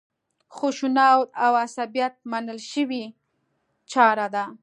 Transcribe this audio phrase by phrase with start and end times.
[0.57, 3.03] خشونت او عصبیت منل شوې
[3.91, 4.43] چاره ده.